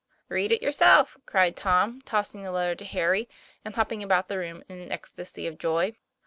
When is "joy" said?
5.59-5.93